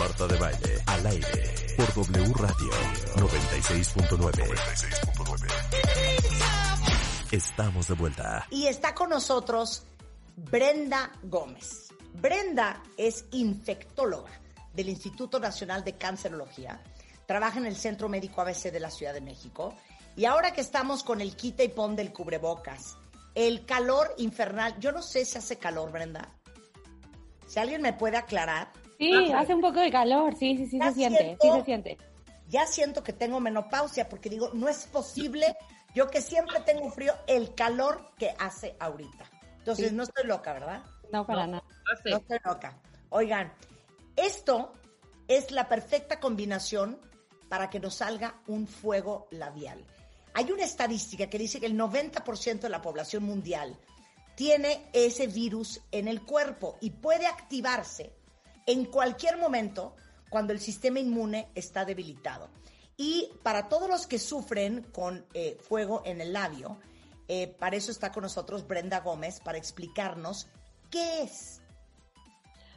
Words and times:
Marta 0.00 0.26
de 0.26 0.38
Baile, 0.38 0.82
al 0.86 1.06
aire, 1.08 1.76
por 1.76 1.92
W 1.92 2.32
Radio 2.32 2.70
96.9. 3.16 4.48
Estamos 7.30 7.86
de 7.86 7.94
vuelta. 7.94 8.46
Y 8.48 8.66
está 8.66 8.94
con 8.94 9.10
nosotros 9.10 9.82
Brenda 10.36 11.12
Gómez. 11.24 11.92
Brenda 12.14 12.82
es 12.96 13.26
infectóloga 13.32 14.30
del 14.72 14.88
Instituto 14.88 15.38
Nacional 15.38 15.84
de 15.84 15.98
Cancerología. 15.98 16.82
Trabaja 17.26 17.58
en 17.58 17.66
el 17.66 17.76
Centro 17.76 18.08
Médico 18.08 18.40
ABC 18.40 18.72
de 18.72 18.80
la 18.80 18.90
Ciudad 18.90 19.12
de 19.12 19.20
México. 19.20 19.74
Y 20.16 20.24
ahora 20.24 20.54
que 20.54 20.62
estamos 20.62 21.04
con 21.04 21.20
el 21.20 21.36
quita 21.36 21.62
y 21.62 21.68
pon 21.68 21.94
del 21.94 22.14
cubrebocas, 22.14 22.96
el 23.34 23.66
calor 23.66 24.14
infernal, 24.16 24.80
yo 24.80 24.92
no 24.92 25.02
sé 25.02 25.26
si 25.26 25.36
hace 25.36 25.58
calor, 25.58 25.92
Brenda. 25.92 26.32
Si 27.46 27.58
alguien 27.58 27.82
me 27.82 27.92
puede 27.92 28.16
aclarar. 28.16 28.72
Sí, 29.00 29.32
hace 29.32 29.54
un 29.54 29.62
poco 29.62 29.80
de 29.80 29.90
calor, 29.90 30.36
sí, 30.36 30.58
sí, 30.58 30.66
sí 30.66 30.78
se 30.78 30.92
siente, 30.92 31.38
sí 31.40 31.48
se 31.50 31.64
siente. 31.64 31.98
Ya 32.48 32.66
siento 32.66 33.02
que 33.02 33.14
tengo 33.14 33.40
menopausia 33.40 34.10
porque 34.10 34.28
digo, 34.28 34.50
no 34.52 34.68
es 34.68 34.86
posible, 34.88 35.56
yo 35.94 36.10
que 36.10 36.20
siempre 36.20 36.60
tengo 36.66 36.90
frío, 36.90 37.14
el 37.26 37.54
calor 37.54 38.10
que 38.18 38.34
hace 38.38 38.76
ahorita. 38.78 39.24
Entonces, 39.56 39.94
no 39.94 40.02
estoy 40.02 40.26
loca, 40.26 40.52
¿verdad? 40.52 40.82
No, 41.10 41.26
para 41.26 41.46
nada. 41.46 41.64
No 42.04 42.18
estoy 42.18 42.38
loca. 42.44 42.78
Oigan, 43.08 43.50
esto 44.16 44.74
es 45.28 45.50
la 45.50 45.66
perfecta 45.66 46.20
combinación 46.20 47.00
para 47.48 47.70
que 47.70 47.80
nos 47.80 47.94
salga 47.94 48.42
un 48.48 48.66
fuego 48.66 49.28
labial. 49.30 49.82
Hay 50.34 50.52
una 50.52 50.64
estadística 50.64 51.30
que 51.30 51.38
dice 51.38 51.58
que 51.58 51.66
el 51.66 51.78
90% 51.78 52.60
de 52.60 52.68
la 52.68 52.82
población 52.82 53.22
mundial 53.22 53.78
tiene 54.34 54.90
ese 54.92 55.26
virus 55.26 55.80
en 55.90 56.06
el 56.06 56.20
cuerpo 56.22 56.76
y 56.82 56.90
puede 56.90 57.26
activarse 57.26 58.19
en 58.66 58.84
cualquier 58.86 59.36
momento 59.38 59.96
cuando 60.30 60.52
el 60.52 60.60
sistema 60.60 61.00
inmune 61.00 61.48
está 61.54 61.84
debilitado. 61.84 62.48
Y 62.96 63.30
para 63.42 63.68
todos 63.68 63.88
los 63.88 64.06
que 64.06 64.18
sufren 64.18 64.82
con 64.92 65.26
eh, 65.34 65.56
fuego 65.60 66.02
en 66.04 66.20
el 66.20 66.32
labio, 66.32 66.78
eh, 67.28 67.46
para 67.46 67.76
eso 67.76 67.90
está 67.90 68.12
con 68.12 68.22
nosotros 68.22 68.66
Brenda 68.66 69.00
Gómez 69.00 69.40
para 69.40 69.58
explicarnos 69.58 70.48
qué 70.90 71.22
es. 71.22 71.62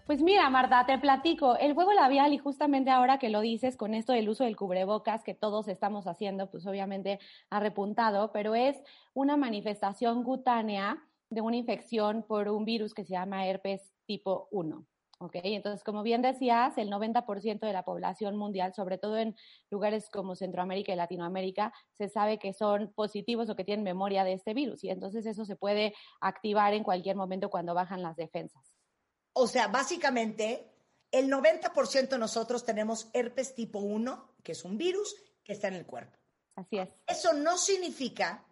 Pues 0.05 0.21
mira, 0.21 0.49
Marta, 0.49 0.85
te 0.85 0.97
platico. 0.97 1.55
El 1.55 1.75
fuego 1.75 1.93
labial, 1.93 2.33
y 2.33 2.37
justamente 2.37 2.91
ahora 2.91 3.19
que 3.19 3.29
lo 3.29 3.39
dices 3.39 3.77
con 3.77 3.93
esto 3.93 4.11
del 4.11 4.27
uso 4.27 4.43
del 4.43 4.57
cubrebocas 4.57 5.23
que 5.23 5.33
todos 5.33 5.69
estamos 5.69 6.07
haciendo, 6.07 6.51
pues 6.51 6.65
obviamente 6.67 7.19
ha 7.49 7.59
repuntado, 7.61 8.31
pero 8.33 8.53
es 8.53 8.75
una 9.13 9.37
manifestación 9.37 10.23
cutánea 10.23 11.01
de 11.29 11.41
una 11.41 11.55
infección 11.55 12.23
por 12.27 12.49
un 12.49 12.65
virus 12.65 12.93
que 12.93 13.05
se 13.05 13.13
llama 13.13 13.47
herpes 13.47 13.93
tipo 14.05 14.49
1. 14.51 14.85
¿Ok? 15.19 15.35
Entonces, 15.43 15.83
como 15.83 16.03
bien 16.03 16.21
decías, 16.21 16.77
el 16.77 16.89
90% 16.89 17.59
de 17.59 17.73
la 17.73 17.83
población 17.83 18.35
mundial, 18.35 18.73
sobre 18.73 18.97
todo 18.97 19.17
en 19.17 19.35
lugares 19.69 20.09
como 20.09 20.35
Centroamérica 20.35 20.93
y 20.93 20.95
Latinoamérica, 20.95 21.73
se 21.91 22.09
sabe 22.09 22.39
que 22.39 22.53
son 22.53 22.91
positivos 22.93 23.49
o 23.49 23.55
que 23.55 23.63
tienen 23.63 23.83
memoria 23.83 24.23
de 24.23 24.33
este 24.33 24.53
virus 24.53 24.83
y 24.83 24.89
entonces 24.89 25.25
eso 25.25 25.45
se 25.45 25.55
puede 25.55 25.93
activar 26.21 26.73
en 26.73 26.83
cualquier 26.83 27.15
momento 27.15 27.49
cuando 27.49 27.73
bajan 27.73 28.01
las 28.01 28.15
defensas. 28.15 28.73
O 29.33 29.47
sea, 29.47 29.67
básicamente, 29.67 30.71
el 31.11 31.29
90% 31.29 32.09
de 32.09 32.17
nosotros 32.17 32.65
tenemos 32.65 33.09
herpes 33.13 33.55
tipo 33.55 33.79
1, 33.79 34.35
que 34.43 34.51
es 34.51 34.63
un 34.63 34.77
virus 34.77 35.15
que 35.43 35.53
está 35.53 35.67
en 35.67 35.75
el 35.75 35.85
cuerpo. 35.85 36.17
Así 36.55 36.77
es. 36.77 36.89
Eso 37.07 37.33
no 37.33 37.57
significa 37.57 38.45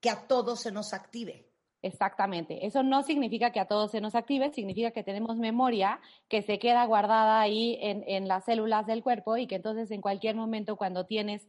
que 0.00 0.10
a 0.10 0.26
todos 0.26 0.60
se 0.60 0.70
nos 0.70 0.92
active. 0.92 1.47
Exactamente. 1.82 2.66
Eso 2.66 2.82
no 2.82 3.02
significa 3.04 3.52
que 3.52 3.60
a 3.60 3.68
todos 3.68 3.92
se 3.92 4.00
nos 4.00 4.16
active, 4.16 4.50
significa 4.52 4.90
que 4.90 5.04
tenemos 5.04 5.36
memoria 5.38 6.00
que 6.28 6.42
se 6.42 6.58
queda 6.58 6.84
guardada 6.86 7.40
ahí 7.40 7.78
en, 7.80 8.02
en 8.08 8.26
las 8.26 8.44
células 8.44 8.86
del 8.86 9.02
cuerpo 9.02 9.36
y 9.36 9.46
que 9.46 9.56
entonces 9.56 9.90
en 9.92 10.00
cualquier 10.00 10.34
momento 10.34 10.76
cuando 10.76 11.06
tienes 11.06 11.46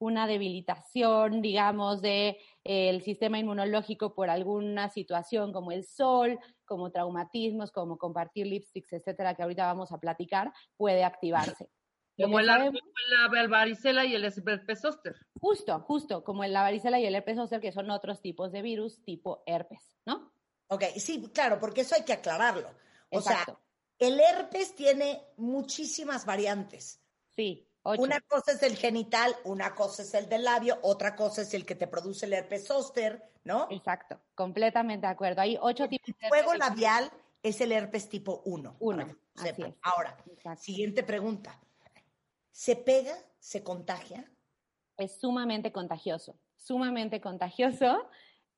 una 0.00 0.26
debilitación, 0.26 1.42
digamos, 1.42 2.00
del 2.00 2.36
de, 2.64 3.00
sistema 3.04 3.38
inmunológico 3.38 4.14
por 4.14 4.30
alguna 4.30 4.88
situación 4.88 5.52
como 5.52 5.72
el 5.72 5.84
sol, 5.84 6.38
como 6.64 6.90
traumatismos, 6.90 7.70
como 7.70 7.98
compartir 7.98 8.46
lipsticks, 8.46 8.94
etcétera, 8.94 9.34
que 9.34 9.42
ahorita 9.42 9.66
vamos 9.66 9.92
a 9.92 9.98
platicar, 9.98 10.52
puede 10.76 11.04
activarse. 11.04 11.68
Como, 12.22 12.40
la, 12.40 12.58
la, 12.58 13.46
varicela 13.48 14.04
y 14.04 14.14
el 14.14 14.24
herpes 14.24 14.80
zóster. 14.80 15.16
Justo, 15.40 15.80
justo, 15.80 16.24
como 16.24 16.44
la 16.44 16.62
varicela 16.62 16.98
y 16.98 17.06
el 17.06 17.14
herpes 17.14 17.36
zóster, 17.36 17.60
que 17.60 17.72
son 17.72 17.90
otros 17.90 18.20
tipos 18.20 18.52
de 18.52 18.62
virus 18.62 19.02
tipo 19.04 19.42
herpes, 19.46 19.98
¿no? 20.06 20.32
Ok, 20.68 20.84
sí, 20.96 21.22
claro, 21.34 21.58
porque 21.58 21.82
eso 21.82 21.94
hay 21.94 22.04
que 22.04 22.12
aclararlo. 22.12 22.70
O 23.10 23.20
sea, 23.20 23.44
el 23.98 24.20
herpes 24.20 24.74
tiene 24.74 25.22
muchísimas 25.36 26.24
variantes. 26.24 27.02
Sí. 27.28 27.66
Una 27.82 28.20
cosa 28.20 28.52
es 28.52 28.62
el 28.62 28.76
genital, 28.76 29.34
una 29.44 29.74
cosa 29.74 30.02
es 30.02 30.12
el 30.14 30.28
del 30.28 30.44
labio, 30.44 30.78
otra 30.82 31.16
cosa 31.16 31.42
es 31.42 31.54
el 31.54 31.64
que 31.64 31.74
te 31.74 31.86
produce 31.86 32.26
el 32.26 32.34
herpes 32.34 32.66
zóster, 32.66 33.22
¿no? 33.44 33.68
Exacto, 33.70 34.20
completamente 34.34 35.06
de 35.06 35.12
acuerdo. 35.12 35.40
Hay 35.40 35.56
ocho 35.60 35.88
tipos 35.88 36.14
de 36.20 36.28
fuego 36.28 36.54
labial 36.54 37.10
es 37.42 37.60
el 37.60 37.72
herpes 37.72 38.08
tipo 38.08 38.42
1. 38.44 38.76
Uno. 38.80 39.06
Ahora, 39.82 40.16
siguiente 40.58 41.02
pregunta. 41.02 41.58
¿Se 42.50 42.76
pega? 42.76 43.14
¿Se 43.38 43.62
contagia? 43.62 44.30
Es 44.96 45.18
sumamente 45.20 45.72
contagioso, 45.72 46.38
sumamente 46.56 47.20
contagioso. 47.20 48.08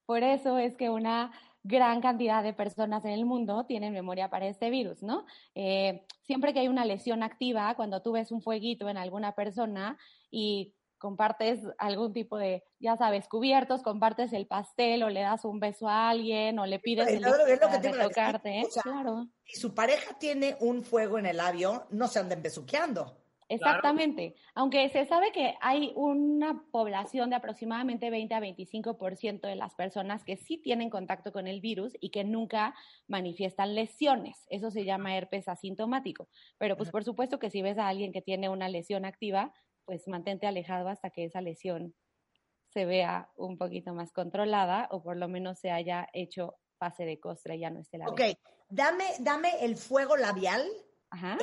Por 0.06 0.22
eso 0.22 0.58
es 0.58 0.76
que 0.76 0.90
una 0.90 1.32
gran 1.62 2.00
cantidad 2.00 2.42
de 2.42 2.52
personas 2.52 3.04
en 3.04 3.12
el 3.12 3.24
mundo 3.24 3.64
tienen 3.66 3.92
memoria 3.92 4.28
para 4.28 4.46
este 4.46 4.70
virus, 4.70 5.02
¿no? 5.02 5.26
Eh, 5.54 6.04
siempre 6.22 6.52
que 6.52 6.60
hay 6.60 6.68
una 6.68 6.84
lesión 6.84 7.22
activa, 7.22 7.74
cuando 7.76 8.02
tú 8.02 8.12
ves 8.12 8.32
un 8.32 8.42
fueguito 8.42 8.88
en 8.88 8.96
alguna 8.96 9.34
persona 9.34 9.96
y 10.30 10.74
compartes 10.98 11.60
algún 11.78 12.12
tipo 12.12 12.38
de, 12.38 12.62
ya 12.78 12.96
sabes, 12.96 13.28
cubiertos, 13.28 13.82
compartes 13.82 14.32
el 14.32 14.46
pastel 14.46 15.02
o 15.02 15.10
le 15.10 15.20
das 15.20 15.44
un 15.44 15.58
beso 15.58 15.88
a 15.88 16.10
alguien 16.10 16.58
o 16.60 16.66
le 16.66 16.78
pides 16.78 17.08
el 17.08 17.22
de 17.22 17.90
tocarte, 17.90 18.62
claro. 18.82 19.26
Si 19.44 19.60
su 19.60 19.74
pareja 19.74 20.16
tiene 20.18 20.56
un 20.60 20.84
fuego 20.84 21.18
en 21.18 21.26
el 21.26 21.38
labio, 21.38 21.86
no 21.90 22.06
se 22.06 22.20
anden 22.20 22.40
besuqueando. 22.40 23.21
Exactamente. 23.48 24.34
Aunque 24.54 24.88
se 24.88 25.06
sabe 25.06 25.32
que 25.32 25.54
hay 25.60 25.92
una 25.94 26.64
población 26.70 27.30
de 27.30 27.36
aproximadamente 27.36 28.10
20 28.10 28.34
a 28.34 28.40
25% 28.40 29.40
de 29.40 29.56
las 29.56 29.74
personas 29.74 30.24
que 30.24 30.36
sí 30.36 30.58
tienen 30.58 30.90
contacto 30.90 31.32
con 31.32 31.46
el 31.46 31.60
virus 31.60 31.96
y 32.00 32.10
que 32.10 32.24
nunca 32.24 32.74
manifiestan 33.08 33.74
lesiones. 33.74 34.46
Eso 34.48 34.70
se 34.70 34.84
llama 34.84 35.16
herpes 35.16 35.48
asintomático. 35.48 36.28
Pero 36.58 36.76
pues 36.76 36.90
por 36.90 37.04
supuesto 37.04 37.38
que 37.38 37.50
si 37.50 37.62
ves 37.62 37.78
a 37.78 37.88
alguien 37.88 38.12
que 38.12 38.22
tiene 38.22 38.48
una 38.48 38.68
lesión 38.68 39.04
activa, 39.04 39.52
pues 39.84 40.08
mantente 40.08 40.46
alejado 40.46 40.88
hasta 40.88 41.10
que 41.10 41.24
esa 41.24 41.40
lesión 41.40 41.94
se 42.72 42.86
vea 42.86 43.30
un 43.36 43.58
poquito 43.58 43.92
más 43.92 44.12
controlada 44.12 44.88
o 44.90 45.02
por 45.02 45.16
lo 45.16 45.28
menos 45.28 45.58
se 45.58 45.70
haya 45.70 46.08
hecho 46.12 46.56
fase 46.78 47.04
de 47.04 47.20
costra 47.20 47.54
y 47.54 47.60
ya 47.60 47.70
no 47.70 47.80
esté 47.80 47.98
la. 47.98 48.08
Ok, 48.08 48.20
dame, 48.68 49.04
dame 49.20 49.64
el 49.64 49.76
fuego 49.76 50.16
labial 50.16 50.66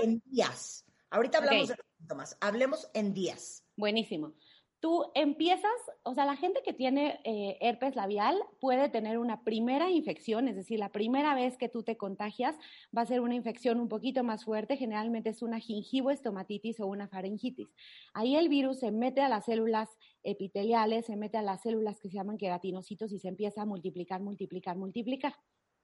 en 0.01 0.21
días. 0.25 0.85
Ahorita 1.11 1.39
hablamos 1.39 1.69
de 1.69 1.75
síntomas, 1.97 2.37
hablemos 2.39 2.89
en 2.93 3.13
días. 3.13 3.65
Buenísimo. 3.75 4.33
Tú 4.81 5.11
empiezas, 5.13 5.73
o 6.03 6.13
sea, 6.13 6.25
la 6.25 6.37
gente 6.37 6.61
que 6.63 6.71
tiene 6.71 7.19
eh, 7.25 7.57
herpes 7.59 7.97
labial 7.97 8.41
puede 8.61 8.87
tener 8.87 9.17
una 9.17 9.43
primera 9.43 9.89
infección, 9.89 10.47
es 10.47 10.55
decir, 10.55 10.79
la 10.79 10.93
primera 10.93 11.35
vez 11.35 11.57
que 11.57 11.67
tú 11.67 11.83
te 11.83 11.97
contagias 11.97 12.55
va 12.97 13.01
a 13.01 13.05
ser 13.05 13.19
una 13.19 13.35
infección 13.35 13.81
un 13.81 13.89
poquito 13.89 14.23
más 14.23 14.45
fuerte, 14.45 14.77
generalmente 14.77 15.31
es 15.31 15.41
una 15.41 15.59
gingivoestomatitis 15.59 16.79
o 16.79 16.87
una 16.87 17.09
faringitis. 17.09 17.67
Ahí 18.13 18.37
el 18.37 18.47
virus 18.47 18.79
se 18.79 18.91
mete 18.91 19.19
a 19.19 19.27
las 19.27 19.45
células 19.45 19.89
epiteliales, 20.23 21.07
se 21.07 21.17
mete 21.17 21.37
a 21.37 21.41
las 21.41 21.61
células 21.61 21.99
que 21.99 22.07
se 22.07 22.15
llaman 22.15 22.37
queratinocitos 22.37 23.11
y 23.11 23.19
se 23.19 23.27
empieza 23.27 23.63
a 23.63 23.65
multiplicar, 23.65 24.21
multiplicar, 24.21 24.77
multiplicar. 24.77 25.35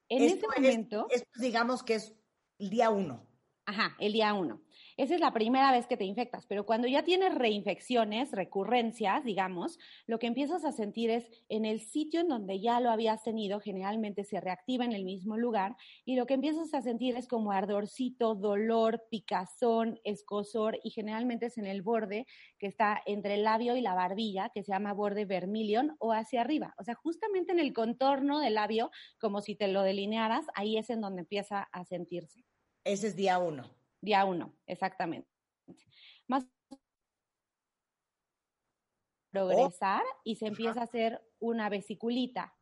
En 0.07 0.23
ese 0.23 0.47
momento... 0.55 1.07
esto 1.09 1.27
digamos 1.41 1.83
que 1.83 1.95
es 1.95 2.15
el 2.59 2.69
día 2.69 2.89
uno. 2.91 3.27
Ajá, 3.65 3.97
el 3.99 4.13
día 4.13 4.33
uno. 4.33 4.61
Esa 4.97 5.15
es 5.15 5.19
la 5.19 5.33
primera 5.33 5.73
vez 5.73 5.87
que 5.87 5.97
te 5.97 6.05
infectas, 6.05 6.45
pero 6.45 6.65
cuando 6.65 6.87
ya 6.87 7.03
tienes 7.03 7.35
reinfecciones, 7.35 8.31
recurrencias, 8.31 9.25
digamos, 9.25 9.77
lo 10.07 10.19
que 10.19 10.27
empiezas 10.27 10.63
a 10.63 10.71
sentir 10.71 11.09
es 11.09 11.29
en 11.49 11.65
el 11.65 11.81
sitio 11.81 12.21
en 12.21 12.29
donde 12.29 12.61
ya 12.61 12.79
lo 12.79 12.89
habías 12.89 13.21
tenido, 13.21 13.59
generalmente 13.59 14.23
se 14.23 14.39
reactiva 14.39 14.85
en 14.85 14.93
el 14.93 15.03
mismo 15.03 15.35
lugar, 15.35 15.75
y 16.05 16.15
lo 16.15 16.25
que 16.25 16.35
empiezas 16.35 16.73
a 16.73 16.81
sentir 16.81 17.17
es 17.17 17.27
como 17.27 17.51
ardorcito, 17.51 18.35
dolor, 18.35 19.03
picazón, 19.11 19.99
escosor, 20.05 20.79
y 20.81 20.91
generalmente 20.91 21.47
es 21.47 21.57
en 21.57 21.65
el 21.65 21.81
borde 21.81 22.25
que 22.57 22.67
está 22.67 23.01
entre 23.05 23.33
el 23.33 23.43
labio 23.43 23.75
y 23.75 23.81
la 23.81 23.95
barbilla, 23.95 24.49
que 24.53 24.63
se 24.63 24.71
llama 24.71 24.93
borde 24.93 25.25
vermilion, 25.25 25.97
o 25.99 26.13
hacia 26.13 26.39
arriba. 26.39 26.73
O 26.77 26.85
sea, 26.85 26.95
justamente 26.95 27.51
en 27.51 27.59
el 27.59 27.73
contorno 27.73 28.39
del 28.39 28.53
labio, 28.53 28.91
como 29.19 29.41
si 29.41 29.55
te 29.55 29.67
lo 29.67 29.81
delinearas, 29.81 30.45
ahí 30.55 30.77
es 30.77 30.89
en 30.89 31.01
donde 31.01 31.23
empieza 31.23 31.63
a 31.63 31.83
sentirse. 31.83 32.45
Ese 32.85 33.07
es 33.07 33.17
día 33.17 33.39
uno. 33.39 33.65
Día 34.05 34.23
uno, 34.23 34.55
exactamente. 34.67 35.27
Más 36.27 36.45
progresar 39.31 40.03
y 40.23 40.35
se 40.35 40.45
empieza 40.45 40.81
a 40.81 40.83
hacer 40.83 41.21
una 41.39 41.69
vesiculita 41.69 42.55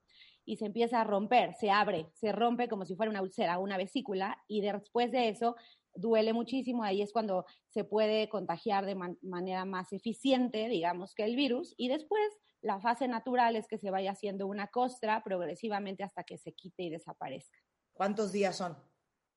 y 0.45 0.55
se 0.55 0.65
empieza 0.65 1.01
a 1.01 1.03
romper, 1.03 1.53
se 1.55 1.69
abre, 1.69 2.09
se 2.13 2.31
rompe 2.31 2.69
como 2.69 2.85
si 2.85 2.95
fuera 2.95 3.09
una 3.09 3.21
úlcera, 3.21 3.59
una 3.59 3.75
vesícula 3.75 4.41
y 4.47 4.61
después 4.61 5.11
de 5.11 5.27
eso 5.27 5.57
duele 5.93 6.31
muchísimo, 6.31 6.83
ahí 6.83 7.01
es 7.01 7.11
cuando 7.11 7.45
se 7.67 7.83
puede 7.83 8.29
contagiar 8.29 8.85
de 8.85 8.95
manera 9.21 9.65
más 9.65 9.91
eficiente, 9.91 10.69
digamos, 10.69 11.13
que 11.13 11.25
el 11.25 11.35
virus. 11.35 11.75
Y 11.77 11.89
después 11.89 12.23
la 12.61 12.79
fase 12.79 13.09
natural 13.09 13.57
es 13.57 13.67
que 13.67 13.77
se 13.77 13.91
vaya 13.91 14.11
haciendo 14.11 14.47
una 14.47 14.67
costra 14.67 15.21
progresivamente 15.23 16.03
hasta 16.03 16.23
que 16.23 16.37
se 16.37 16.53
quite 16.53 16.83
y 16.83 16.89
desaparezca. 16.89 17.59
¿Cuántos 17.93 18.31
días 18.31 18.55
son? 18.55 18.77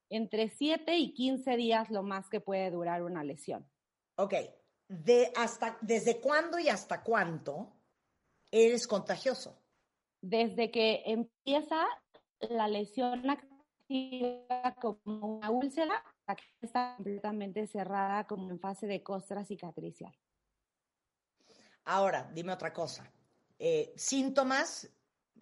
Entre 0.08 0.48
7 0.48 0.96
y 0.96 1.12
15 1.14 1.56
días 1.56 1.90
lo 1.90 2.02
más 2.02 2.28
que 2.28 2.40
puede 2.40 2.70
durar 2.70 3.02
una 3.02 3.24
lesión. 3.24 3.68
Ok. 4.16 4.34
De 4.88 5.32
hasta, 5.36 5.78
¿Desde 5.80 6.20
cuándo 6.20 6.58
y 6.58 6.68
hasta 6.68 7.02
cuánto 7.02 7.72
eres 8.50 8.86
contagioso? 8.86 9.60
Desde 10.20 10.70
que 10.70 11.02
empieza 11.06 11.86
la 12.40 12.68
lesión 12.68 13.28
activa 13.28 14.74
como 14.80 15.38
una 15.38 15.50
úlcera, 15.50 15.96
hasta 15.96 16.36
que 16.36 16.66
está 16.66 16.94
completamente 16.96 17.66
cerrada 17.66 18.26
como 18.26 18.50
en 18.50 18.60
fase 18.60 18.86
de 18.86 19.02
costra 19.02 19.44
cicatricial. 19.44 20.16
Ahora, 21.84 22.30
dime 22.32 22.52
otra 22.52 22.72
cosa. 22.72 23.10
Eh, 23.58 23.92
síntomas, 23.96 24.90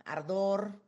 ardor, 0.05 0.81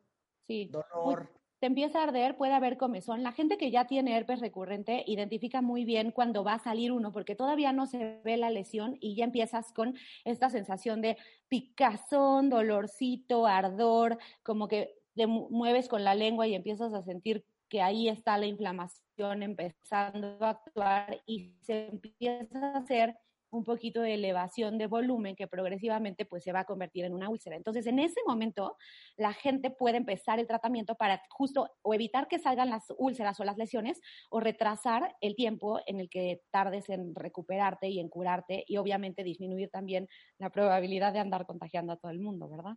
sí. 0.46 0.66
dolor. 0.66 1.35
Te 1.58 1.66
empieza 1.66 2.00
a 2.00 2.04
arder, 2.04 2.36
puede 2.36 2.52
haber 2.52 2.76
comezón. 2.76 3.22
La 3.22 3.32
gente 3.32 3.56
que 3.56 3.70
ya 3.70 3.86
tiene 3.86 4.16
herpes 4.16 4.40
recurrente 4.40 5.04
identifica 5.06 5.62
muy 5.62 5.84
bien 5.84 6.10
cuando 6.10 6.44
va 6.44 6.54
a 6.54 6.58
salir 6.58 6.92
uno, 6.92 7.12
porque 7.12 7.34
todavía 7.34 7.72
no 7.72 7.86
se 7.86 8.20
ve 8.24 8.36
la 8.36 8.50
lesión 8.50 8.96
y 9.00 9.16
ya 9.16 9.24
empiezas 9.24 9.72
con 9.72 9.94
esta 10.24 10.50
sensación 10.50 11.00
de 11.00 11.16
picazón, 11.48 12.50
dolorcito, 12.50 13.46
ardor, 13.46 14.18
como 14.42 14.68
que 14.68 14.94
te 15.14 15.26
mueves 15.26 15.88
con 15.88 16.04
la 16.04 16.14
lengua 16.14 16.46
y 16.46 16.54
empiezas 16.54 16.92
a 16.92 17.02
sentir 17.02 17.44
que 17.68 17.82
ahí 17.82 18.08
está 18.08 18.38
la 18.38 18.46
inflamación 18.46 19.42
empezando 19.42 20.36
a 20.40 20.50
actuar 20.50 21.22
y 21.26 21.54
se 21.62 21.88
empieza 21.88 22.74
a 22.74 22.78
hacer 22.78 23.16
un 23.56 23.64
poquito 23.64 24.00
de 24.00 24.14
elevación 24.14 24.78
de 24.78 24.86
volumen 24.86 25.34
que 25.34 25.46
progresivamente 25.46 26.24
pues 26.24 26.44
se 26.44 26.52
va 26.52 26.60
a 26.60 26.64
convertir 26.64 27.04
en 27.04 27.14
una 27.14 27.28
úlcera. 27.28 27.56
Entonces, 27.56 27.86
en 27.86 27.98
ese 27.98 28.20
momento, 28.26 28.76
la 29.16 29.32
gente 29.32 29.70
puede 29.70 29.96
empezar 29.96 30.38
el 30.38 30.46
tratamiento 30.46 30.94
para 30.94 31.22
justo 31.30 31.70
o 31.82 31.94
evitar 31.94 32.28
que 32.28 32.38
salgan 32.38 32.70
las 32.70 32.84
úlceras 32.98 33.40
o 33.40 33.44
las 33.44 33.56
lesiones 33.56 34.00
o 34.30 34.40
retrasar 34.40 35.16
el 35.20 35.34
tiempo 35.34 35.80
en 35.86 36.00
el 36.00 36.08
que 36.08 36.42
tardes 36.50 36.88
en 36.88 37.14
recuperarte 37.14 37.88
y 37.88 37.98
en 37.98 38.08
curarte 38.08 38.64
y 38.66 38.76
obviamente 38.76 39.24
disminuir 39.24 39.70
también 39.70 40.08
la 40.38 40.50
probabilidad 40.50 41.12
de 41.12 41.20
andar 41.20 41.46
contagiando 41.46 41.92
a 41.92 41.96
todo 41.96 42.10
el 42.10 42.20
mundo, 42.20 42.48
¿verdad? 42.48 42.74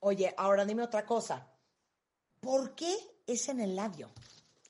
Oye, 0.00 0.34
ahora 0.36 0.64
dime 0.64 0.82
otra 0.82 1.04
cosa. 1.04 1.52
¿Por 2.40 2.74
qué 2.74 2.94
es 3.26 3.48
en 3.48 3.60
el 3.60 3.74
labio 3.74 4.10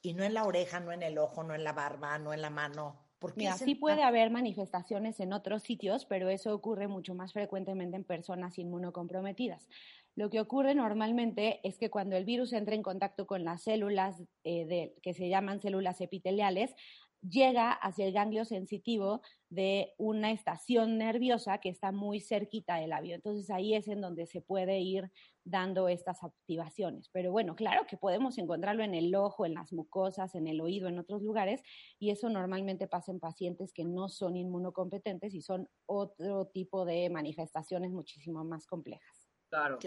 y 0.01 0.15
no 0.15 0.25
en 0.25 0.35
la 0.35 0.45
oreja, 0.45 0.81
no 0.81 0.93
en 0.93 1.03
el 1.03 1.19
ojo, 1.19 1.43
no 1.43 1.55
en 1.55 1.65
la 1.65 1.73
barba, 1.73 2.19
no 2.19 2.33
en 2.33 2.41
la 2.41 2.51
mano? 2.51 3.08
Mira, 3.37 3.57
sí 3.57 3.75
puede 3.75 4.03
haber 4.03 4.31
manifestaciones 4.31 5.21
en 5.21 5.33
otros 5.33 5.63
sitios, 5.63 6.05
pero 6.07 6.29
eso 6.29 6.55
ocurre 6.55 6.89
mucho 6.89 7.15
más 7.15 7.33
frecuentemente 7.33 7.97
en 7.97 8.05
personas 8.05 8.59
inmunocomprometidas. 8.59 9.69
Lo 10.15 10.31
que 10.31 10.41
ocurre 10.41 10.75
normalmente 10.75 11.61
es 11.63 11.79
que 11.79 11.91
cuando 11.91 12.17
el 12.17 12.25
virus 12.25 12.53
entra 12.53 12.75
en 12.75 12.83
contacto 12.83 13.27
con 13.27 13.45
las 13.45 13.63
células 13.63 14.23
eh, 14.45 14.95
que 15.03 15.15
se 15.15 15.29
llaman 15.29 15.61
células 15.61 16.01
epiteliales, 16.01 16.75
llega 17.23 17.73
hacia 17.73 18.07
el 18.07 18.13
ganglio 18.13 18.45
sensitivo 18.45 19.23
de 19.49 19.95
una 19.99 20.31
estación 20.31 20.99
nerviosa 20.99 21.59
que 21.59 21.69
está 21.69 21.93
muy 21.93 22.21
cerquita 22.21 22.77
del 22.77 22.91
labio. 22.91 23.15
Entonces 23.15 23.51
ahí 23.51 23.75
es 23.75 23.89
en 23.89 24.01
donde 24.01 24.27
se 24.27 24.41
puede 24.41 24.81
ir 24.81 25.11
dando 25.51 25.89
estas 25.89 26.23
activaciones. 26.23 27.09
Pero 27.11 27.33
bueno, 27.33 27.57
claro 27.57 27.87
que 27.87 27.97
podemos 27.97 28.39
encontrarlo 28.39 28.83
en 28.83 28.95
el 28.95 29.15
ojo, 29.15 29.47
en 29.47 29.55
las 29.55 29.73
mucosas, 29.73 30.35
en 30.35 30.47
el 30.47 30.61
oído, 30.61 30.89
en 30.89 30.99
otros 30.99 31.23
lugares, 31.23 31.63
y 31.99 32.11
eso 32.11 32.29
normalmente 32.29 32.87
pasa 32.87 33.13
en 33.13 33.21
pacientes 33.21 33.73
que 33.73 33.85
no 33.85 34.09
son 34.09 34.37
inmunocompetentes 34.37 35.35
y 35.35 35.43
son 35.43 35.69
otro 35.87 36.47
tipo 36.47 36.85
de 36.85 37.11
manifestaciones 37.11 37.93
muchísimo 37.93 38.45
más 38.45 38.67
complejas. 38.67 39.31
Claro. 39.49 39.79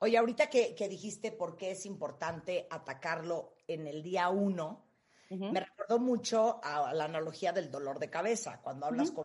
Oye, 0.00 0.18
ahorita 0.18 0.50
que, 0.50 0.74
que 0.74 0.88
dijiste 0.88 1.32
por 1.32 1.56
qué 1.56 1.70
es 1.70 1.86
importante 1.86 2.66
atacarlo 2.70 3.54
en 3.66 3.86
el 3.86 4.02
día 4.02 4.28
uno, 4.28 4.84
me 5.30 5.60
recordó 5.60 5.98
mucho 5.98 6.60
a 6.62 6.94
la 6.94 7.04
analogía 7.04 7.52
del 7.52 7.70
dolor 7.70 7.98
de 7.98 8.10
cabeza. 8.10 8.60
Cuando 8.62 8.86
hablas 8.86 9.10
con 9.10 9.24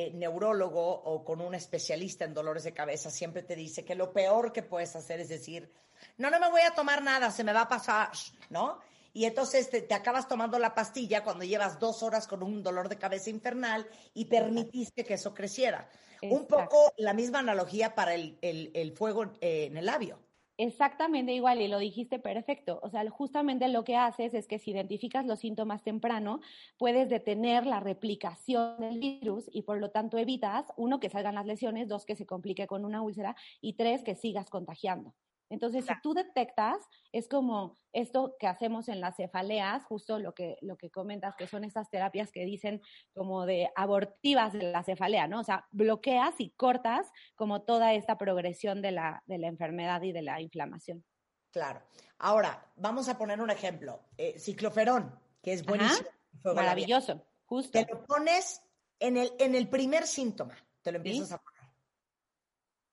eh, 0.00 0.12
neurólogo 0.14 0.80
o 0.80 1.24
con 1.24 1.40
un 1.40 1.56
especialista 1.56 2.24
en 2.24 2.32
dolores 2.32 2.62
de 2.62 2.72
cabeza, 2.72 3.10
siempre 3.10 3.42
te 3.42 3.56
dice 3.56 3.84
que 3.84 3.96
lo 3.96 4.12
peor 4.12 4.52
que 4.52 4.62
puedes 4.62 4.94
hacer 4.94 5.18
es 5.18 5.28
decir, 5.28 5.72
no, 6.18 6.30
no 6.30 6.38
me 6.38 6.48
voy 6.48 6.60
a 6.60 6.72
tomar 6.72 7.02
nada, 7.02 7.32
se 7.32 7.42
me 7.42 7.52
va 7.52 7.62
a 7.62 7.68
pasar, 7.68 8.10
¿no? 8.48 8.78
Y 9.12 9.24
entonces 9.24 9.68
te, 9.68 9.92
acabas 9.92 10.28
tomando 10.28 10.56
la 10.60 10.72
pastilla 10.72 11.24
cuando 11.24 11.44
llevas 11.44 11.80
dos 11.80 12.04
horas 12.04 12.28
con 12.28 12.44
un 12.44 12.62
dolor 12.62 12.88
de 12.88 12.96
cabeza 12.96 13.30
infernal 13.30 13.88
y 14.14 14.26
permitiste 14.26 15.04
que 15.04 15.14
eso 15.14 15.34
creciera. 15.34 15.90
Un 16.22 16.46
poco 16.46 16.92
la 16.96 17.12
misma 17.12 17.40
analogía 17.40 17.96
para 17.96 18.14
el, 18.14 18.38
el, 18.40 18.92
fuego 18.92 19.32
eh, 19.40 19.64
en 19.64 19.78
el 19.78 19.86
labio. 19.86 20.20
Exactamente 20.60 21.32
igual, 21.32 21.60
y 21.60 21.68
lo 21.68 21.78
dijiste 21.78 22.18
perfecto. 22.18 22.80
O 22.82 22.90
sea, 22.90 23.08
justamente 23.10 23.68
lo 23.68 23.84
que 23.84 23.94
haces 23.96 24.34
es 24.34 24.48
que 24.48 24.58
si 24.58 24.72
identificas 24.72 25.24
los 25.24 25.38
síntomas 25.38 25.84
temprano, 25.84 26.40
puedes 26.76 27.08
detener 27.08 27.64
la 27.64 27.78
replicación 27.78 28.76
del 28.80 28.98
virus 28.98 29.48
y 29.52 29.62
por 29.62 29.78
lo 29.78 29.90
tanto 29.92 30.18
evitas, 30.18 30.66
uno, 30.76 30.98
que 30.98 31.10
salgan 31.10 31.36
las 31.36 31.46
lesiones, 31.46 31.86
dos, 31.86 32.04
que 32.04 32.16
se 32.16 32.26
complique 32.26 32.66
con 32.66 32.84
una 32.84 33.02
úlcera 33.02 33.36
y 33.60 33.74
tres, 33.74 34.02
que 34.02 34.16
sigas 34.16 34.50
contagiando. 34.50 35.14
Entonces, 35.50 35.86
si 35.86 35.92
tú 36.02 36.14
detectas, 36.14 36.76
es 37.12 37.28
como 37.28 37.74
esto 37.92 38.36
que 38.38 38.46
hacemos 38.46 38.88
en 38.88 39.00
las 39.00 39.16
cefaleas, 39.16 39.84
justo 39.84 40.18
lo 40.18 40.34
que, 40.34 40.56
lo 40.60 40.76
que 40.76 40.90
comentas, 40.90 41.34
que 41.36 41.46
son 41.46 41.64
estas 41.64 41.88
terapias 41.90 42.30
que 42.30 42.44
dicen 42.44 42.82
como 43.14 43.46
de 43.46 43.70
abortivas 43.76 44.52
de 44.52 44.70
la 44.70 44.82
cefalea, 44.82 45.26
¿no? 45.26 45.40
O 45.40 45.44
sea, 45.44 45.66
bloqueas 45.70 46.34
y 46.38 46.50
cortas 46.50 47.06
como 47.34 47.62
toda 47.62 47.94
esta 47.94 48.18
progresión 48.18 48.82
de 48.82 48.92
la, 48.92 49.22
de 49.26 49.38
la 49.38 49.46
enfermedad 49.46 50.02
y 50.02 50.12
de 50.12 50.22
la 50.22 50.40
inflamación. 50.40 51.04
Claro. 51.50 51.82
Ahora, 52.18 52.70
vamos 52.76 53.08
a 53.08 53.16
poner 53.16 53.40
un 53.40 53.50
ejemplo. 53.50 54.00
Eh, 54.16 54.38
cicloferón, 54.38 55.18
que 55.42 55.52
es 55.52 55.64
buenísimo. 55.64 56.08
Maravilloso, 56.44 57.24
justo. 57.46 57.72
Te 57.72 57.86
lo 57.90 58.04
pones 58.04 58.62
en 59.00 59.16
el, 59.16 59.32
en 59.38 59.54
el 59.54 59.68
primer 59.68 60.06
síntoma, 60.06 60.56
te 60.82 60.92
lo 60.92 60.98
empiezas 60.98 61.32
a 61.32 61.38
poner 61.38 61.57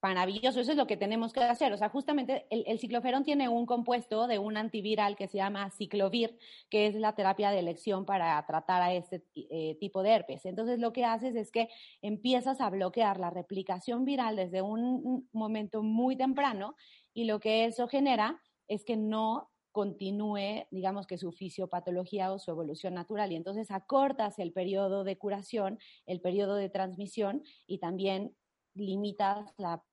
maravilloso, 0.06 0.60
eso 0.60 0.72
es 0.72 0.78
lo 0.78 0.86
que 0.86 0.98
tenemos 0.98 1.34
que 1.34 1.40
hacer. 1.40 1.74
O 1.74 1.78
sea, 1.78 1.90
justamente 1.90 2.46
el, 2.52 2.78
cicloferón 2.78 3.24
tiene 3.24 3.50
un 3.50 3.66
compuesto 3.66 4.28
de 4.28 4.38
un 4.38 4.56
antiviral 4.56 5.16
que 5.16 5.28
se 5.28 5.38
llama 5.38 5.72
ciclovir, 5.72 6.38
que 6.70 6.86
es 6.86 6.96
la 6.96 7.16
terapia 7.16 7.50
de 7.50 7.58
elección 7.58 8.06
para 8.06 8.46
tratar 8.46 8.84
a 8.84 8.94
este 8.94 9.24
eh, 9.36 9.78
tipo 9.80 10.04
de 10.04 10.12
herpes. 10.12 10.46
Entonces, 10.46 10.80
lo 10.80 10.94
que 10.94 11.06
haces 11.06 11.36
es 11.36 11.52
que 11.52 11.70
empiezas 12.04 12.62
a 12.62 12.70
bloquear 12.70 13.20
la 13.20 13.32
replicación 13.32 14.06
viral 14.06 14.36
desde 14.36 14.62
un 14.62 15.28
momento 15.34 15.82
muy 15.82 16.16
temprano 16.16 16.76
y 17.16 17.26
lo 17.26 17.40
que 17.40 17.66
eso 17.66 17.88
genera 17.88 18.40
es 18.68 18.86
que 18.86 18.98
no 18.98 19.50
continúe, 19.72 20.68
digamos 20.70 21.08
que 21.08 21.18
su 21.18 21.32
fisiopatología 21.32 22.32
o 22.32 22.38
su 22.38 22.52
evolución 22.52 22.94
natural. 22.94 23.32
Y 23.32 23.36
entonces 23.38 23.72
acortas 23.72 24.38
el 24.38 24.54
periodo 24.54 25.04
de 25.04 25.18
curación, 25.18 25.80
el 26.06 26.22
periodo 26.22 26.56
de 26.56 26.70
transmisión 26.70 27.44
y 27.66 27.80
también 27.80 28.36
limitas 28.76 29.54
la 29.58 29.84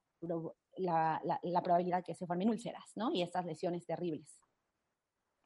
la, 0.77 1.21
la, 1.43 1.63
probabilidad 1.63 2.05
que 2.05 2.15
se 2.15 2.27
formen 2.27 2.49
úlceras, 2.49 2.93
¿no? 2.97 3.13
Y 3.13 3.23
estas 3.23 3.45
lesiones 3.45 3.85
terribles. 3.85 4.41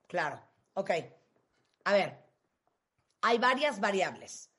Claro, 0.06 0.40
ok. 0.74 0.90
A 1.84 1.92
ver, 1.92 2.24
hay 3.22 3.38
varias 3.38 3.80
variables. 3.80 4.50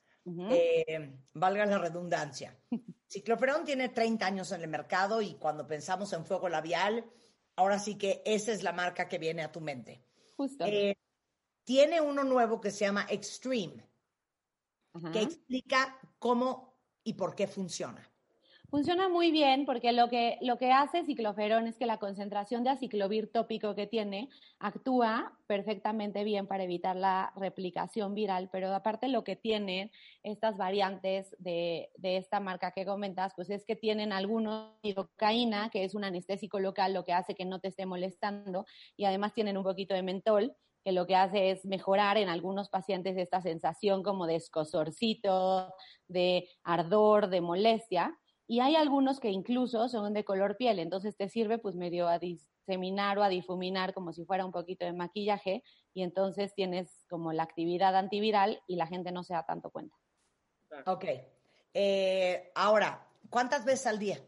Eh, 0.49 1.17
valga 1.33 1.65
la 1.65 1.77
redundancia. 1.77 2.57
Cicloferón 3.07 3.63
tiene 3.63 3.89
30 3.89 4.25
años 4.25 4.51
en 4.51 4.61
el 4.61 4.67
mercado 4.67 5.21
y 5.21 5.35
cuando 5.35 5.65
pensamos 5.65 6.11
en 6.11 6.25
fuego 6.25 6.49
labial, 6.49 7.05
ahora 7.55 7.79
sí 7.79 7.97
que 7.97 8.21
esa 8.25 8.51
es 8.51 8.61
la 8.61 8.73
marca 8.73 9.07
que 9.07 9.19
viene 9.19 9.43
a 9.43 9.51
tu 9.51 9.61
mente. 9.61 10.03
Justo. 10.35 10.65
Eh, 10.65 10.97
tiene 11.63 12.01
uno 12.01 12.23
nuevo 12.23 12.59
que 12.59 12.71
se 12.71 12.85
llama 12.85 13.07
Extreme, 13.09 13.85
que 15.13 15.21
explica 15.21 15.99
cómo 16.19 16.77
y 17.03 17.13
por 17.13 17.35
qué 17.35 17.47
funciona. 17.47 18.09
Funciona 18.69 19.07
muy 19.07 19.31
bien 19.31 19.65
porque 19.65 19.93
lo 19.93 20.09
que, 20.09 20.37
lo 20.41 20.57
que 20.57 20.73
hace 20.73 21.05
cicloferón 21.05 21.67
es 21.67 21.77
que 21.77 21.85
la 21.85 21.99
concentración 21.99 22.65
de 22.65 22.69
aciclovir 22.69 23.31
tópico 23.31 23.75
que 23.75 23.87
tiene 23.87 24.27
actúa 24.59 25.37
perfectamente 25.47 26.25
bien 26.25 26.47
para 26.47 26.65
evitar 26.65 26.97
la 26.97 27.31
replicación 27.37 28.13
viral, 28.13 28.49
pero 28.51 28.75
aparte 28.75 29.07
lo 29.07 29.23
que 29.23 29.37
tienen 29.37 29.89
estas 30.21 30.57
variantes 30.57 31.33
de, 31.39 31.91
de 31.95 32.17
esta 32.17 32.41
marca 32.41 32.71
que 32.71 32.85
comentas, 32.85 33.31
pues 33.35 33.49
es 33.49 33.63
que 33.63 33.77
tienen 33.77 34.11
algunos 34.11 34.73
lidocaína, 34.83 35.69
que 35.69 35.85
es 35.85 35.95
un 35.95 36.03
anestésico 36.03 36.59
local, 36.59 36.93
lo 36.93 37.05
que 37.05 37.13
hace 37.13 37.35
que 37.35 37.45
no 37.45 37.61
te 37.61 37.69
esté 37.69 37.85
molestando, 37.85 38.65
y 38.97 39.05
además 39.05 39.33
tienen 39.33 39.55
un 39.55 39.63
poquito 39.63 39.95
de 39.95 40.03
mentol, 40.03 40.57
que 40.83 40.91
lo 40.91 41.07
que 41.07 41.15
hace 41.15 41.51
es 41.51 41.65
mejorar 41.65 42.17
en 42.17 42.27
algunos 42.27 42.67
pacientes 42.67 43.15
esta 43.17 43.41
sensación 43.41 44.03
como 44.03 44.27
de 44.27 44.35
escosorcito, 44.35 45.73
de 46.09 46.49
ardor, 46.63 47.29
de 47.29 47.39
molestia 47.39 48.17
y 48.47 48.61
hay 48.61 48.75
algunos 48.75 49.19
que 49.19 49.29
incluso 49.29 49.89
son 49.89 50.13
de 50.13 50.23
color 50.23 50.55
piel, 50.55 50.79
entonces 50.79 51.17
te 51.17 51.27
sirve 51.27 51.57
pues 51.57 51.75
medio 51.75 52.07
a 52.07 52.17
diseminar 52.17 53.17
o 53.17 53.23
a 53.23 53.29
difuminar 53.29 53.93
como 53.93 54.13
si 54.13 54.23
fuera 54.23 54.45
un 54.45 54.53
poquito 54.53 54.85
de 54.85 54.93
maquillaje 54.93 55.63
y 55.93 56.01
entonces 56.01 56.53
tienes 56.55 57.05
como 57.09 57.33
la 57.33 57.43
actividad 57.43 57.95
antiviral 57.95 58.61
y 58.65 58.77
la 58.77 58.87
gente 58.87 59.11
no 59.11 59.23
se 59.23 59.33
da 59.33 59.43
tanto 59.43 59.69
cuenta. 59.69 59.95
Ok. 60.85 61.05
Eh, 61.73 62.51
ahora, 62.55 63.05
¿cuántas 63.29 63.65
veces 63.65 63.87
al 63.87 63.99
día? 63.99 64.19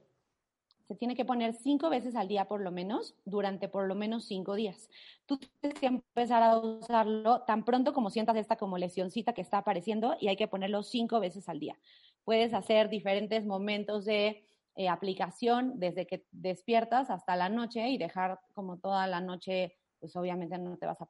Se 0.90 0.96
tiene 0.96 1.16
que 1.16 1.24
poner 1.24 1.54
cinco 1.54 1.90
veces 1.90 2.16
al 2.16 2.28
día 2.28 2.48
por 2.48 2.62
lo 2.62 2.72
menos, 2.72 3.16
durante 3.24 3.70
por 3.70 3.88
lo 3.88 3.94
menos 3.94 4.26
cinco 4.26 4.56
días. 4.56 4.90
Tú 5.28 5.38
tienes 5.38 5.80
que 5.80 5.86
empezar 5.86 6.42
a 6.42 6.58
usarlo 6.58 7.44
tan 7.44 7.64
pronto 7.64 7.94
como 7.94 8.10
sientas 8.10 8.36
esta 8.38 8.56
como 8.56 8.78
lesioncita 8.80 9.34
que 9.34 9.42
está 9.42 9.60
apareciendo 9.60 10.18
y 10.20 10.30
hay 10.30 10.36
que 10.36 10.48
ponerlo 10.48 10.82
cinco 10.82 11.20
veces 11.20 11.48
al 11.48 11.60
día. 11.60 11.78
Puedes 12.24 12.54
hacer 12.54 12.90
diferentes 12.90 13.46
momentos 13.46 14.06
de 14.06 14.44
eh, 14.76 14.88
aplicación 14.88 15.80
desde 15.80 16.08
que 16.08 16.26
despiertas 16.32 17.10
hasta 17.10 17.36
la 17.36 17.50
noche 17.50 17.90
y 17.90 17.98
dejar 17.98 18.40
como 18.54 18.78
toda 18.78 19.08
la 19.08 19.20
noche, 19.20 19.76
pues 20.00 20.16
obviamente 20.16 20.58
no 20.58 20.78
te 20.78 20.86
vas 20.86 21.02
a, 21.02 21.10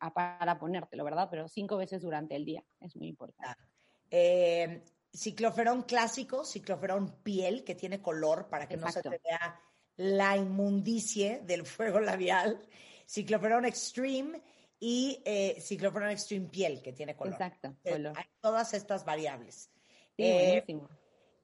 a 0.00 0.14
parar 0.14 0.48
a 0.48 0.58
ponértelo, 0.58 1.04
¿verdad? 1.04 1.28
Pero 1.30 1.46
cinco 1.46 1.76
veces 1.76 2.02
durante 2.02 2.34
el 2.34 2.44
día 2.44 2.64
es 2.80 2.96
muy 2.96 3.08
importante. 3.08 3.62
Eh, 4.10 4.82
cicloferón 5.12 5.82
clásico, 5.82 6.44
cicloferón 6.44 7.22
piel, 7.22 7.64
que 7.64 7.74
tiene 7.74 8.00
color 8.00 8.48
para 8.48 8.66
que 8.66 8.76
no 8.76 8.90
se 8.90 9.02
te 9.02 9.08
vea 9.08 9.60
la 9.96 10.36
inmundicie 10.36 11.40
del 11.40 11.64
fuego 11.64 12.00
labial, 12.00 12.60
cicloferón 13.06 13.64
extreme 13.64 14.42
y 14.78 15.22
eh, 15.24 15.58
cicloferón 15.60 16.10
extreme 16.10 16.48
piel, 16.48 16.82
que 16.82 16.92
tiene 16.92 17.16
color. 17.16 17.34
Exacto, 17.34 17.76
color. 17.82 18.12
Hay 18.16 18.26
todas 18.40 18.74
estas 18.74 19.04
variables. 19.04 19.70
Sí, 20.16 20.24
eh, 20.24 20.64
buenísimo. 20.66 20.88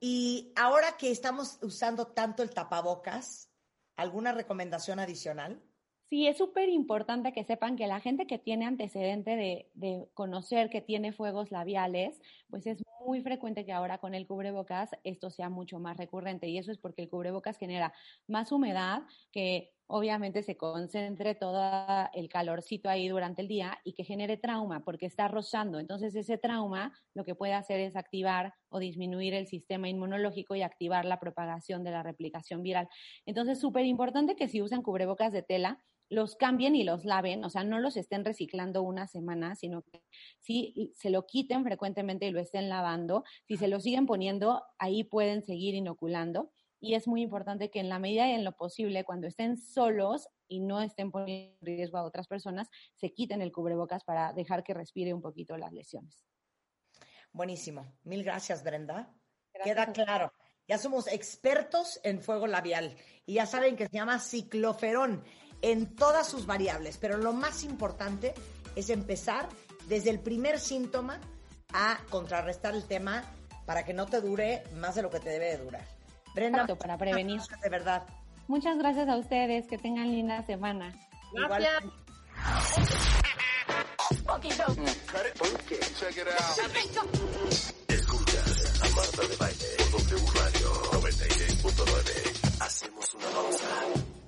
Y 0.00 0.52
ahora 0.57 0.97
que 0.99 1.11
estamos 1.11 1.59
usando 1.62 2.09
tanto 2.09 2.43
el 2.43 2.50
tapabocas, 2.50 3.50
¿alguna 3.97 4.33
recomendación 4.33 4.99
adicional? 4.99 5.62
Sí, 6.11 6.26
es 6.26 6.37
súper 6.37 6.69
importante 6.69 7.33
que 7.33 7.45
sepan 7.45 7.76
que 7.76 7.87
la 7.87 8.00
gente 8.00 8.26
que 8.26 8.38
tiene 8.38 8.67
antecedente 8.67 9.37
de, 9.37 9.71
de, 9.75 10.09
conocer 10.12 10.69
que 10.69 10.83
tiene 10.83 11.12
fuegos 11.12 11.50
labiales, 11.50 12.21
pues 12.50 12.67
es 12.67 12.83
muy 13.07 13.23
frecuente 13.23 13.64
que 13.64 13.73
ahora 13.73 13.99
con 13.99 14.14
el 14.14 14.26
cubrebocas 14.26 14.91
esto 15.05 15.31
sea 15.31 15.49
mucho 15.49 15.79
más 15.79 15.97
recurrente 15.97 16.49
y 16.49 16.59
eso 16.59 16.71
es 16.71 16.79
porque 16.79 17.02
el 17.02 17.09
cubrebocas 17.09 17.57
genera 17.57 17.95
más 18.26 18.52
humedad, 18.52 19.02
que 19.31 19.73
obviamente 19.94 20.42
se 20.42 20.56
concentre 20.56 21.34
todo 21.34 21.62
el 22.14 22.30
calorcito 22.30 22.88
ahí 22.88 23.08
durante 23.08 23.42
el 23.42 23.49
día 23.49 23.78
y 23.84 23.92
que 23.92 24.04
genere 24.04 24.38
trauma 24.38 24.82
porque 24.84 25.04
está 25.04 25.28
rozando. 25.28 25.78
Entonces 25.78 26.14
ese 26.14 26.38
trauma 26.38 26.99
lo 27.12 27.25
que 27.25 27.34
puede 27.34 27.52
hacer 27.52 27.78
es 27.78 27.94
activar 27.94 28.54
o 28.70 28.78
disminuir 28.78 29.34
el 29.34 29.46
sistema 29.46 29.90
inmunológico 29.90 30.54
y 30.54 30.62
activar 30.62 31.04
la 31.04 31.20
propagación 31.20 31.84
de 31.84 31.90
la 31.90 32.02
replicación 32.02 32.62
viral. 32.62 32.88
Entonces 33.26 33.61
súper 33.61 33.84
importante 33.84 34.34
que 34.34 34.49
si 34.49 34.62
usan 34.62 34.80
cubrebocas 34.80 35.30
de 35.30 35.42
tela, 35.42 35.84
los 36.08 36.37
cambien 36.37 36.75
y 36.75 36.84
los 36.84 37.04
laven, 37.04 37.44
o 37.44 37.50
sea, 37.50 37.62
no 37.62 37.78
los 37.78 37.99
estén 37.99 38.25
reciclando 38.25 38.82
una 38.82 39.06
semana, 39.06 39.56
sino 39.56 39.82
que 39.82 40.02
si 40.40 40.90
se 40.94 41.11
lo 41.11 41.26
quiten 41.26 41.64
frecuentemente 41.64 42.26
y 42.26 42.30
lo 42.30 42.40
estén 42.40 42.70
lavando, 42.70 43.25
si 43.44 43.58
se 43.58 43.68
lo 43.68 43.78
siguen 43.78 44.06
poniendo, 44.06 44.62
ahí 44.78 45.04
pueden 45.04 45.42
seguir 45.42 45.75
inoculando 45.75 46.50
y 46.82 46.96
es 46.96 47.06
muy 47.06 47.22
importante 47.22 47.70
que 47.70 47.78
en 47.78 47.88
la 47.88 48.00
medida 48.00 48.28
y 48.28 48.32
en 48.32 48.42
lo 48.42 48.56
posible, 48.56 49.04
cuando 49.04 49.28
estén 49.28 49.56
solos 49.56 50.28
y 50.48 50.58
no 50.58 50.82
estén 50.82 51.12
poniendo 51.12 51.56
en 51.60 51.66
riesgo 51.76 51.96
a 51.96 52.02
otras 52.02 52.26
personas, 52.26 52.68
se 52.96 53.14
quiten 53.14 53.40
el 53.40 53.52
cubrebocas 53.52 54.02
para 54.02 54.32
dejar 54.32 54.64
que 54.64 54.74
respire 54.74 55.14
un 55.14 55.22
poquito 55.22 55.56
las 55.56 55.72
lesiones. 55.72 56.26
Buenísimo. 57.30 57.86
Mil 58.02 58.24
gracias, 58.24 58.64
Brenda. 58.64 59.14
Queda 59.62 59.92
claro. 59.92 60.32
Ya 60.66 60.76
somos 60.76 61.06
expertos 61.06 62.00
en 62.02 62.20
fuego 62.20 62.48
labial 62.48 62.96
y 63.26 63.34
ya 63.34 63.46
saben 63.46 63.76
que 63.76 63.86
se 63.86 63.92
llama 63.92 64.18
cicloferón 64.18 65.22
en 65.62 65.94
todas 65.94 66.26
sus 66.26 66.46
variables, 66.46 66.98
pero 66.98 67.16
lo 67.16 67.32
más 67.32 67.62
importante 67.62 68.34
es 68.74 68.90
empezar 68.90 69.48
desde 69.86 70.10
el 70.10 70.18
primer 70.18 70.58
síntoma 70.58 71.20
a 71.72 72.00
contrarrestar 72.10 72.74
el 72.74 72.88
tema 72.88 73.22
para 73.66 73.84
que 73.84 73.94
no 73.94 74.06
te 74.06 74.20
dure 74.20 74.64
más 74.74 74.96
de 74.96 75.02
lo 75.02 75.10
que 75.10 75.20
te 75.20 75.30
debe 75.30 75.56
de 75.56 75.58
durar. 75.58 76.01
Brenda, 76.34 76.66
para 76.76 76.96
prevenir. 76.98 77.40
De 77.62 77.68
verdad. 77.68 78.02
Muchas 78.48 78.78
gracias 78.78 79.08
a 79.08 79.16
ustedes, 79.16 79.66
que 79.66 79.78
tengan 79.78 80.10
linda 80.10 80.42
semana. 80.42 80.92
Gracias. 81.32 81.84
A 88.82 88.88
Marta 88.96 89.22
de 89.22 89.36
Hacemos 92.60 93.14
una 93.14 93.26
pausa. 93.26 94.22